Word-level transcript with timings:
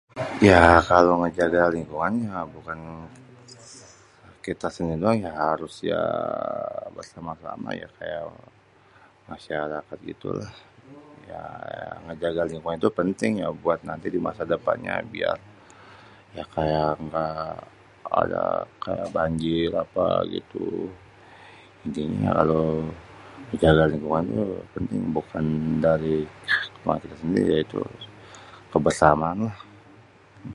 Ya 0.49 0.61
kalo 0.89 1.11
ngeja 1.21 1.45
lingkungan 1.75 2.13
mah 2.33 2.45
bukan 2.55 2.79
kita 4.45 4.67
sendiri 4.75 5.01
doang 5.01 5.19
ya 5.27 5.31
harus 5.47 5.73
ya 5.91 6.03
bersama-sama 6.95 7.69
ya 7.81 7.87
kayak 7.97 8.25
masyarakat 9.31 9.97
gitu 10.11 10.27
lah 10.39 10.51
ya 11.31 11.43
ngejaga 12.05 12.41
lingkungan 12.51 12.77
itu 12.81 12.89
penting 12.99 13.31
ya 13.43 13.47
buat 13.63 13.79
nanti 13.89 14.07
di 14.15 14.19
masa 14.27 14.41
depannya 14.53 14.95
biar 15.13 15.37
ya 16.37 16.43
kayak 16.55 16.89
gak 17.11 17.53
ada 18.21 18.43
banjir 19.15 19.69
apa 19.85 20.05
gitu. 20.35 20.65
Intinya 21.85 22.29
kalo 22.39 22.59
ngejaga 23.49 23.83
lingkungan 23.93 24.25
tuh 24.37 24.51
penting. 24.75 25.01
Bukan 25.17 25.45
dari 25.85 26.17
kita 27.03 27.15
sendiri 27.23 27.55
tapi 27.69 27.85
kebersamaanlah. 28.73 29.57